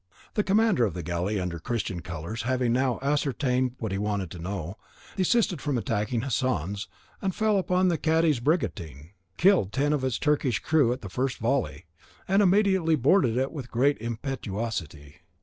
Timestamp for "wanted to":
3.99-4.39